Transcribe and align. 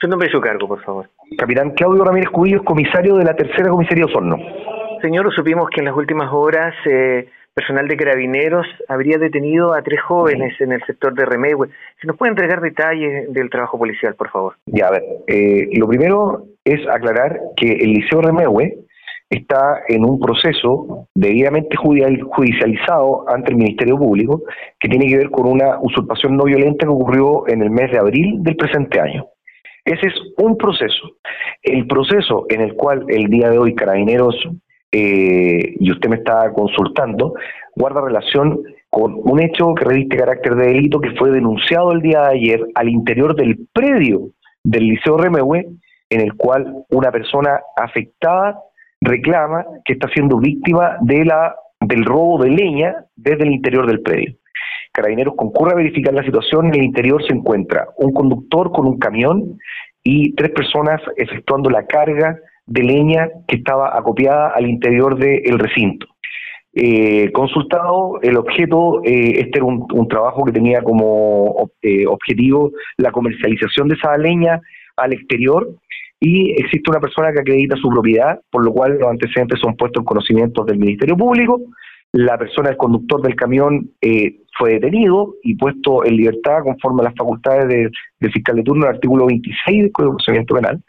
Su 0.00 0.06
nombre 0.06 0.28
y 0.28 0.32
su 0.32 0.40
cargo, 0.40 0.68
por 0.68 0.80
favor. 0.84 1.08
Capitán 1.36 1.72
Claudio 1.72 2.04
Ramírez 2.04 2.30
Cubillos, 2.30 2.62
comisario 2.62 3.16
de 3.16 3.24
la 3.24 3.34
tercera 3.34 3.68
comisaría 3.68 4.04
Osorno. 4.04 4.36
Señor, 5.02 5.32
supimos 5.34 5.68
que 5.70 5.80
en 5.80 5.86
las 5.86 5.96
últimas 5.96 6.32
horas 6.32 6.72
eh, 6.86 7.28
personal 7.52 7.88
de 7.88 7.96
carabineros 7.96 8.64
habría 8.88 9.18
detenido 9.18 9.74
a 9.74 9.82
tres 9.82 10.00
jóvenes 10.00 10.54
en 10.60 10.70
el 10.70 10.80
sector 10.86 11.14
de 11.14 11.24
Remehue. 11.24 11.68
¿Se 12.00 12.06
nos 12.06 12.16
puede 12.16 12.30
entregar 12.30 12.60
detalles 12.60 13.32
del 13.32 13.50
trabajo 13.50 13.76
policial, 13.76 14.14
por 14.14 14.30
favor? 14.30 14.54
Ya, 14.66 14.86
a 14.86 14.92
ver, 14.92 15.02
eh, 15.26 15.68
lo 15.72 15.88
primero 15.88 16.44
es 16.64 16.80
aclarar 16.88 17.40
que 17.56 17.72
el 17.72 17.94
Liceo 17.94 18.20
Remehue 18.20 18.78
está 19.28 19.80
en 19.88 20.04
un 20.04 20.20
proceso 20.20 21.08
debidamente 21.14 21.76
judicializado 21.76 23.28
ante 23.28 23.50
el 23.50 23.56
Ministerio 23.56 23.98
Público 23.98 24.42
que 24.78 24.88
tiene 24.88 25.08
que 25.08 25.16
ver 25.18 25.30
con 25.30 25.48
una 25.48 25.78
usurpación 25.80 26.36
no 26.36 26.44
violenta 26.44 26.86
que 26.86 26.92
ocurrió 26.92 27.48
en 27.48 27.62
el 27.62 27.70
mes 27.70 27.90
de 27.90 27.98
abril 27.98 28.42
del 28.44 28.56
presente 28.56 29.00
año. 29.00 29.26
Ese 29.88 30.08
es 30.08 30.14
un 30.36 30.58
proceso. 30.58 31.16
El 31.62 31.86
proceso 31.86 32.44
en 32.50 32.60
el 32.60 32.74
cual 32.74 33.06
el 33.08 33.24
día 33.28 33.48
de 33.48 33.56
hoy 33.56 33.74
Carabineros, 33.74 34.36
eh, 34.92 35.76
y 35.80 35.90
usted 35.90 36.10
me 36.10 36.16
está 36.16 36.52
consultando, 36.52 37.32
guarda 37.74 38.02
relación 38.02 38.60
con 38.90 39.14
un 39.14 39.40
hecho 39.40 39.74
que 39.74 39.86
reviste 39.86 40.18
carácter 40.18 40.56
de 40.56 40.66
delito 40.66 41.00
que 41.00 41.12
fue 41.12 41.30
denunciado 41.30 41.92
el 41.92 42.02
día 42.02 42.20
de 42.24 42.36
ayer 42.36 42.66
al 42.74 42.90
interior 42.90 43.34
del 43.34 43.66
predio 43.72 44.28
del 44.62 44.88
Liceo 44.88 45.16
Remehue, 45.16 45.66
en 46.10 46.20
el 46.20 46.34
cual 46.34 46.84
una 46.90 47.10
persona 47.10 47.58
afectada 47.74 48.58
reclama 49.00 49.64
que 49.86 49.94
está 49.94 50.08
siendo 50.08 50.38
víctima 50.38 50.98
de 51.00 51.24
la 51.24 51.56
del 51.80 52.04
robo 52.04 52.42
de 52.42 52.50
leña 52.50 53.06
desde 53.16 53.44
el 53.44 53.52
interior 53.52 53.86
del 53.86 54.02
predio. 54.02 54.34
Carabineros 54.92 55.34
concurre 55.36 55.72
a 55.72 55.76
verificar 55.76 56.12
la 56.12 56.24
situación. 56.24 56.66
En 56.66 56.74
el 56.74 56.82
interior 56.82 57.24
se 57.24 57.32
encuentra 57.32 57.86
un 57.98 58.12
conductor 58.12 58.72
con 58.72 58.86
un 58.86 58.98
camión 58.98 59.58
y 60.02 60.34
tres 60.34 60.50
personas 60.50 61.00
efectuando 61.16 61.70
la 61.70 61.86
carga 61.86 62.38
de 62.66 62.82
leña 62.82 63.28
que 63.46 63.56
estaba 63.56 63.96
acopiada 63.96 64.50
al 64.50 64.66
interior 64.66 65.18
del 65.18 65.58
recinto. 65.58 66.06
Eh, 66.74 67.32
consultado 67.32 68.20
el 68.22 68.36
objeto, 68.36 69.02
eh, 69.04 69.40
este 69.40 69.58
era 69.58 69.64
un, 69.64 70.08
trabajo 70.08 70.44
que 70.44 70.52
tenía 70.52 70.82
como 70.82 71.70
eh, 71.82 72.06
objetivo 72.06 72.70
la 72.98 73.10
comercialización 73.10 73.88
de 73.88 73.96
esa 73.96 74.16
leña 74.16 74.60
al 74.96 75.12
exterior 75.12 75.68
y 76.20 76.52
existe 76.52 76.90
una 76.90 77.00
persona 77.00 77.32
que 77.32 77.40
acredita 77.40 77.76
su 77.76 77.88
propiedad, 77.88 78.40
por 78.50 78.64
lo 78.64 78.72
cual 78.72 78.98
los 78.98 79.08
antecedentes 79.08 79.60
son 79.60 79.76
puestos 79.76 80.02
en 80.02 80.04
conocimiento 80.04 80.64
del 80.64 80.78
Ministerio 80.78 81.16
Público. 81.16 81.60
La 82.20 82.36
persona, 82.36 82.70
el 82.70 82.76
conductor 82.76 83.22
del 83.22 83.36
camión, 83.36 83.92
eh, 84.00 84.40
fue 84.58 84.70
detenido 84.70 85.36
y 85.44 85.54
puesto 85.54 86.04
en 86.04 86.16
libertad 86.16 86.64
conforme 86.64 87.02
a 87.02 87.04
las 87.04 87.14
facultades 87.14 87.68
del 87.68 88.32
fiscal 88.32 88.56
de 88.56 88.64
turno, 88.64 88.86
el 88.86 88.96
artículo 88.96 89.26
26 89.26 89.82
del 89.82 89.92
Código 89.92 90.12
de 90.12 90.16
Procedimiento 90.16 90.54
Penal. 90.56 90.82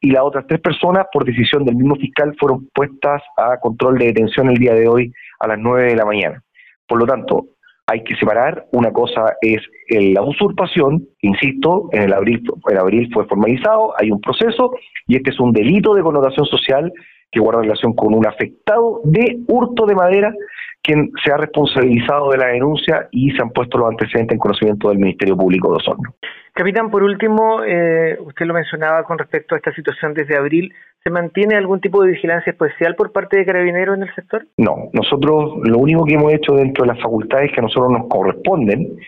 Y 0.00 0.10
las 0.10 0.24
otras 0.24 0.44
tres 0.48 0.60
personas, 0.60 1.06
por 1.12 1.24
decisión 1.24 1.64
del 1.64 1.76
mismo 1.76 1.94
fiscal, 1.94 2.34
fueron 2.36 2.68
puestas 2.74 3.22
a 3.36 3.60
control 3.60 3.96
de 3.96 4.06
detención 4.06 4.50
el 4.50 4.56
día 4.56 4.74
de 4.74 4.88
hoy 4.88 5.12
a 5.38 5.46
las 5.46 5.58
9 5.60 5.90
de 5.90 5.94
la 5.94 6.04
mañana. 6.04 6.42
Por 6.88 6.98
lo 6.98 7.06
tanto, 7.06 7.46
hay 7.86 8.02
que 8.02 8.16
separar, 8.16 8.66
una 8.72 8.90
cosa 8.90 9.36
es 9.40 9.60
la 9.88 10.22
usurpación, 10.22 11.06
insisto, 11.20 11.90
en 11.92 12.02
el 12.02 12.12
abril, 12.12 12.42
en 12.68 12.78
abril 12.78 13.08
fue 13.14 13.24
formalizado, 13.28 13.94
hay 14.00 14.10
un 14.10 14.20
proceso 14.20 14.72
y 15.06 15.14
este 15.14 15.30
es 15.30 15.38
un 15.38 15.52
delito 15.52 15.94
de 15.94 16.02
connotación 16.02 16.46
social 16.46 16.92
que 17.30 17.40
guarda 17.40 17.62
relación 17.62 17.94
con 17.94 18.14
un 18.14 18.26
afectado 18.26 19.00
de 19.04 19.38
hurto 19.46 19.86
de 19.86 19.94
madera 19.94 20.34
quien 20.82 21.12
se 21.24 21.32
ha 21.32 21.36
responsabilizado 21.36 22.30
de 22.30 22.38
la 22.38 22.46
denuncia 22.48 23.08
y 23.12 23.30
se 23.30 23.42
han 23.42 23.50
puesto 23.50 23.78
los 23.78 23.90
antecedentes 23.90 24.34
en 24.34 24.38
conocimiento 24.38 24.88
del 24.88 24.98
Ministerio 24.98 25.36
Público 25.36 25.70
de 25.70 25.76
Osorno. 25.76 26.14
Capitán, 26.54 26.90
por 26.90 27.02
último, 27.02 27.62
eh, 27.64 28.18
usted 28.20 28.44
lo 28.44 28.52
mencionaba 28.52 29.04
con 29.04 29.18
respecto 29.18 29.54
a 29.54 29.58
esta 29.58 29.72
situación 29.72 30.12
desde 30.12 30.36
abril. 30.36 30.74
¿Se 31.02 31.08
mantiene 31.08 31.56
algún 31.56 31.80
tipo 31.80 32.02
de 32.02 32.12
vigilancia 32.12 32.52
especial 32.52 32.94
por 32.94 33.10
parte 33.10 33.38
de 33.38 33.46
Carabineros 33.46 33.96
en 33.96 34.02
el 34.02 34.14
sector? 34.14 34.46
No, 34.58 34.90
nosotros 34.92 35.54
lo 35.64 35.78
único 35.78 36.04
que 36.04 36.14
hemos 36.14 36.32
hecho 36.32 36.52
dentro 36.54 36.84
de 36.84 36.92
las 36.92 37.00
facultades 37.00 37.50
que 37.52 37.60
a 37.60 37.62
nosotros 37.62 37.90
nos 37.90 38.06
corresponden 38.08 38.98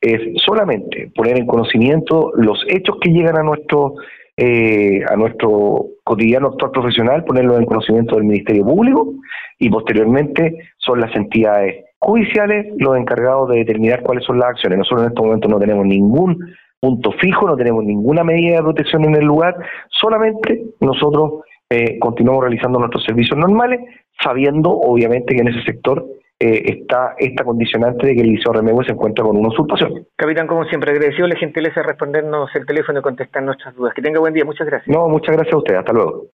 es 0.00 0.20
solamente 0.42 1.10
poner 1.14 1.38
en 1.38 1.46
conocimiento 1.46 2.32
los 2.36 2.64
hechos 2.68 2.96
que 3.00 3.10
llegan 3.10 3.36
a 3.36 3.42
nuestro 3.42 3.94
eh, 4.36 5.02
a 5.08 5.16
nuestro 5.16 5.86
cotidiano 6.04 6.48
actual 6.48 6.70
profesional, 6.72 7.24
ponerlo 7.24 7.56
en 7.56 7.66
conocimiento 7.66 8.16
del 8.16 8.24
Ministerio 8.24 8.64
Público 8.64 9.14
y 9.58 9.70
posteriormente 9.70 10.70
son 10.78 11.00
las 11.00 11.14
entidades 11.14 11.84
judiciales 11.98 12.66
los 12.78 12.96
encargados 12.96 13.48
de 13.50 13.58
determinar 13.58 14.02
cuáles 14.02 14.24
son 14.24 14.38
las 14.38 14.50
acciones. 14.50 14.78
Nosotros 14.78 15.02
en 15.02 15.08
este 15.08 15.22
momento 15.22 15.48
no 15.48 15.58
tenemos 15.58 15.86
ningún 15.86 16.38
punto 16.80 17.12
fijo, 17.12 17.46
no 17.46 17.56
tenemos 17.56 17.84
ninguna 17.84 18.24
medida 18.24 18.56
de 18.56 18.62
protección 18.62 19.04
en 19.04 19.14
el 19.14 19.24
lugar, 19.24 19.54
solamente 19.88 20.64
nosotros 20.80 21.44
eh, 21.70 21.98
continuamos 22.00 22.42
realizando 22.42 22.80
nuestros 22.80 23.04
servicios 23.04 23.38
normales, 23.38 23.80
sabiendo 24.22 24.70
obviamente 24.70 25.34
que 25.34 25.40
en 25.40 25.48
ese 25.48 25.62
sector 25.62 26.04
eh, 26.42 26.76
está 26.76 27.14
esta 27.18 27.44
condicionante 27.44 28.04
de 28.04 28.16
que 28.16 28.20
el 28.22 28.30
Liceo 28.30 28.52
Remehue 28.52 28.84
se 28.84 28.90
encuentra 28.90 29.24
con 29.24 29.36
una 29.36 29.48
usurpación. 29.48 30.06
Capitán, 30.16 30.48
como 30.48 30.64
siempre, 30.64 30.90
agradecido 30.90 31.28
la 31.28 31.36
gentileza 31.36 31.80
de 31.80 31.86
respondernos 31.86 32.50
el 32.56 32.66
teléfono 32.66 32.98
y 32.98 33.02
contestar 33.02 33.44
nuestras 33.44 33.76
dudas. 33.76 33.94
Que 33.94 34.02
tenga 34.02 34.18
buen 34.18 34.34
día, 34.34 34.44
muchas 34.44 34.66
gracias. 34.66 34.88
No, 34.88 35.08
muchas 35.08 35.36
gracias 35.36 35.54
a 35.54 35.58
usted, 35.58 35.74
hasta 35.76 35.92
luego. 35.92 36.20